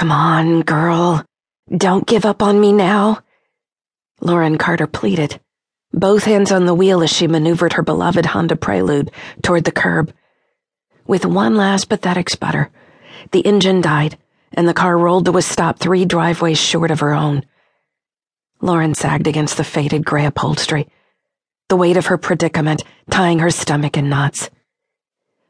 [0.00, 1.22] Come on, girl.
[1.68, 3.18] Don't give up on me now.
[4.22, 5.38] Lauren Carter pleaded,
[5.92, 9.10] both hands on the wheel as she maneuvered her beloved Honda Prelude
[9.42, 10.10] toward the curb.
[11.06, 12.70] With one last pathetic sputter,
[13.32, 14.16] the engine died
[14.54, 17.44] and the car rolled to a stop three driveways short of her own.
[18.62, 20.88] Lauren sagged against the faded gray upholstery,
[21.68, 24.48] the weight of her predicament tying her stomach in knots.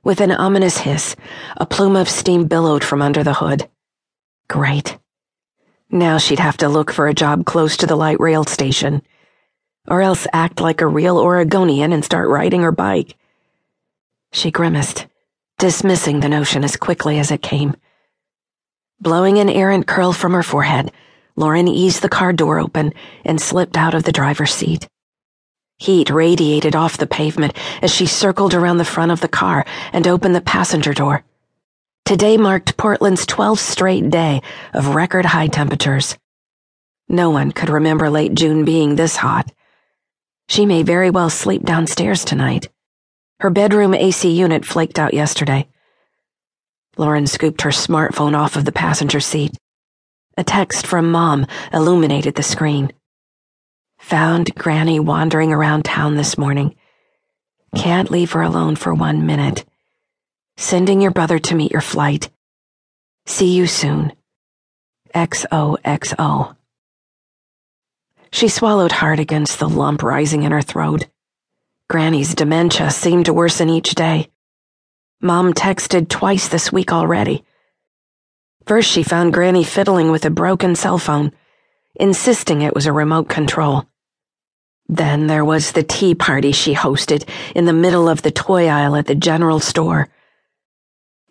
[0.02, 1.14] With an ominous hiss,
[1.56, 3.68] a plume of steam billowed from under the hood.
[4.50, 4.98] Great.
[5.92, 9.00] Now she'd have to look for a job close to the light rail station,
[9.86, 13.14] or else act like a real Oregonian and start riding her bike.
[14.32, 15.06] She grimaced,
[15.60, 17.76] dismissing the notion as quickly as it came.
[19.00, 20.90] Blowing an errant curl from her forehead,
[21.36, 22.92] Lauren eased the car door open
[23.24, 24.88] and slipped out of the driver's seat.
[25.78, 30.08] Heat radiated off the pavement as she circled around the front of the car and
[30.08, 31.22] opened the passenger door.
[32.10, 34.42] Today marked Portland's 12th straight day
[34.74, 36.18] of record high temperatures.
[37.08, 39.48] No one could remember late June being this hot.
[40.48, 42.68] She may very well sleep downstairs tonight.
[43.38, 45.68] Her bedroom AC unit flaked out yesterday.
[46.96, 49.56] Lauren scooped her smartphone off of the passenger seat.
[50.36, 52.92] A text from Mom illuminated the screen.
[54.00, 56.74] Found Granny wandering around town this morning.
[57.76, 59.64] Can't leave her alone for one minute.
[60.60, 62.28] Sending your brother to meet your flight.
[63.24, 64.12] See you soon.
[65.14, 66.54] XOXO.
[68.30, 71.06] She swallowed hard against the lump rising in her throat.
[71.88, 74.28] Granny's dementia seemed to worsen each day.
[75.22, 77.42] Mom texted twice this week already.
[78.66, 81.32] First, she found Granny fiddling with a broken cell phone,
[81.94, 83.86] insisting it was a remote control.
[84.90, 88.94] Then there was the tea party she hosted in the middle of the toy aisle
[88.94, 90.10] at the general store.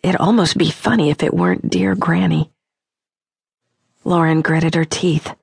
[0.02, 2.50] It'd almost be funny if it weren't dear Granny.
[4.04, 5.34] Lauren gritted her teeth.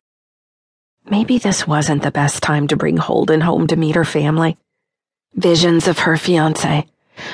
[1.09, 4.58] Maybe this wasn't the best time to bring Holden home to meet her family.
[5.36, 6.86] Visions of her fiance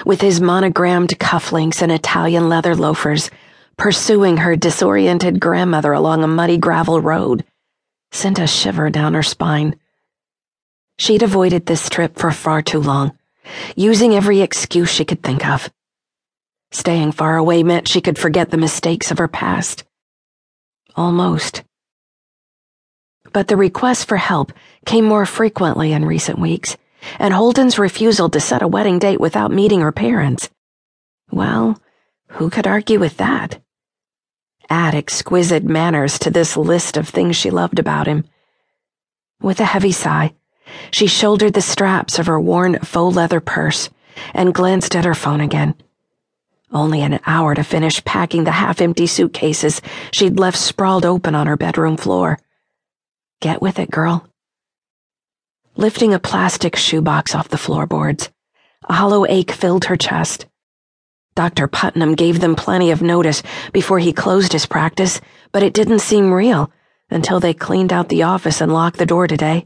[0.06, 3.30] with his monogrammed cufflinks and Italian leather loafers,
[3.78, 7.44] pursuing her disoriented grandmother along a muddy gravel road,
[8.12, 9.76] sent a shiver down her spine.
[10.98, 13.18] She'd avoided this trip for far too long,
[13.76, 15.70] using every excuse she could think of.
[16.74, 19.84] Staying far away meant she could forget the mistakes of her past.
[20.96, 21.64] Almost.
[23.32, 24.52] But the requests for help
[24.86, 26.76] came more frequently in recent weeks
[27.20, 30.50] and Holden's refusal to set a wedding date without meeting her parents.
[31.32, 31.80] Well,
[32.28, 33.62] who could argue with that?
[34.70, 38.26] Add exquisite manners to this list of things she loved about him.
[39.42, 40.34] With a heavy sigh,
[40.90, 43.90] she shouldered the straps of her worn faux leather purse
[44.34, 45.76] and glanced at her phone again.
[46.74, 51.48] Only an hour to finish packing the half empty suitcases she'd left sprawled open on
[51.48, 52.40] her bedroom floor.
[53.42, 54.28] Get with it, girl
[55.76, 58.30] lifting a plastic shoebox off the floorboards.
[58.88, 60.46] A hollow ache filled her chest.
[61.36, 61.68] Dr.
[61.68, 63.42] Putnam gave them plenty of notice
[63.72, 65.20] before he closed his practice,
[65.52, 66.72] but it didn't seem real
[67.10, 69.66] until they cleaned out the office and locked the door today.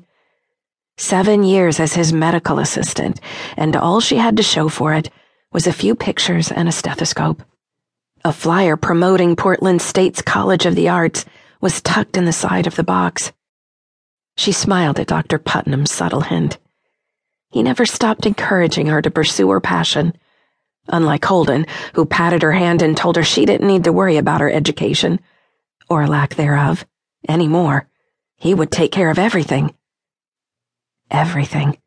[0.98, 3.20] Seven years as his medical assistant,
[3.58, 5.10] and all she had to show for it
[5.52, 7.44] was a few pictures and a stethoscope.
[8.26, 11.26] A flyer promoting Portland State's College of the Arts
[11.62, 13.32] was tucked in the side of the box.
[14.36, 15.40] She smiled at Dr.
[15.40, 16.58] Putnam's subtle hint.
[17.50, 20.14] He never stopped encouraging her to pursue her passion.
[20.90, 24.42] Unlike Holden, who patted her hand and told her she didn't need to worry about
[24.42, 25.20] her education,
[25.90, 26.86] or lack thereof,
[27.28, 27.88] any more.
[28.36, 29.74] He would take care of everything.
[31.10, 31.78] Everything.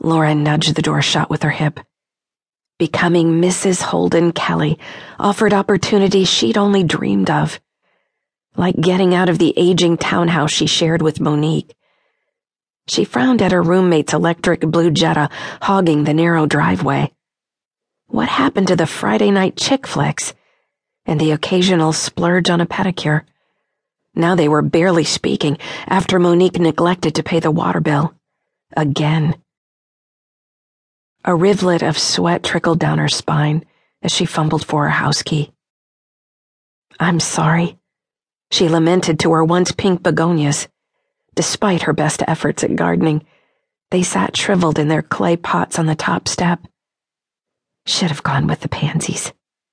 [0.00, 1.78] Lauren nudged the door shut with her hip.
[2.78, 3.82] Becoming Mrs.
[3.82, 4.78] Holden Kelly
[5.18, 7.60] offered opportunities she'd only dreamed of
[8.56, 11.74] like getting out of the aging townhouse she shared with Monique.
[12.86, 15.30] She frowned at her roommate's electric blue Jetta
[15.62, 17.12] hogging the narrow driveway.
[18.06, 20.34] What happened to the Friday night chick flicks
[21.06, 23.22] and the occasional splurge on a pedicure?
[24.14, 28.14] Now they were barely speaking after Monique neglected to pay the water bill.
[28.76, 29.36] Again.
[31.24, 33.64] A rivulet of sweat trickled down her spine
[34.02, 35.52] as she fumbled for her house key.
[37.00, 37.78] I'm sorry,
[38.50, 40.68] she lamented to her once pink begonias.
[41.34, 43.24] Despite her best efforts at gardening,
[43.90, 46.60] they sat shriveled in their clay pots on the top step.
[47.86, 49.32] Should have gone with the pansies.